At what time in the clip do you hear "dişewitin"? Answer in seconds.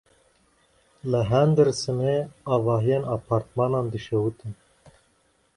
3.93-4.53